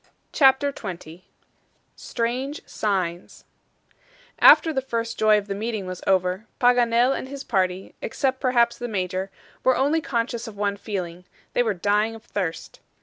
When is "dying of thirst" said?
11.75-12.79